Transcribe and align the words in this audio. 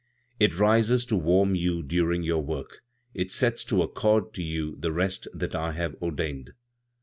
"It 0.39 0.57
rises 0.59 1.05
to 1.05 1.15
warm 1.15 1.53
you 1.53 1.83
during 1.83 2.23
your 2.23 2.41
work; 2.41 2.81
it 3.13 3.29
sets 3.31 3.63
to 3.65 3.83
accord 3.83 4.33
to 4.33 4.41
you 4.41 4.75
the 4.79 4.91
rest 4.91 5.27
that 5.31 5.53
I 5.53 5.73
have 5.73 5.93
ordained. 6.01 6.53